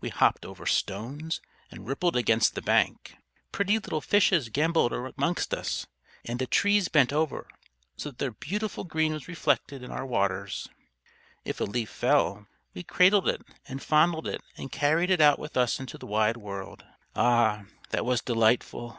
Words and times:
We 0.00 0.08
hopped 0.08 0.46
over 0.46 0.66
stones 0.66 1.40
and 1.68 1.84
rippled 1.84 2.14
against 2.14 2.54
the 2.54 2.62
bank. 2.62 3.16
Pretty 3.50 3.76
little 3.80 4.00
fishes 4.00 4.48
gambolled 4.48 4.92
amongst 4.92 5.52
us, 5.52 5.88
and 6.24 6.38
the 6.38 6.46
trees 6.46 6.86
bent 6.86 7.12
over 7.12 7.48
so 7.96 8.10
that 8.10 8.18
their 8.20 8.30
beautiful 8.30 8.84
green 8.84 9.12
was 9.12 9.26
reflected 9.26 9.82
in 9.82 9.90
our 9.90 10.06
waters. 10.06 10.68
If 11.44 11.60
a 11.60 11.64
leaf 11.64 11.90
fell, 11.90 12.46
we 12.72 12.84
cradled 12.84 13.28
it 13.28 13.42
and 13.66 13.82
fondled 13.82 14.28
it 14.28 14.42
and 14.56 14.70
carried 14.70 15.10
it 15.10 15.20
out 15.20 15.40
with 15.40 15.56
us 15.56 15.80
into 15.80 15.98
the 15.98 16.06
wide 16.06 16.36
world. 16.36 16.84
Ah, 17.16 17.64
that 17.90 18.04
was 18.06 18.20
delightful! 18.20 18.96